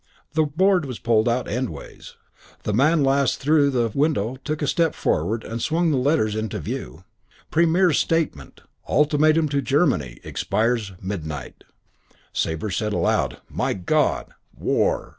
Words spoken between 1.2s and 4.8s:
out endways. The man last through the window took a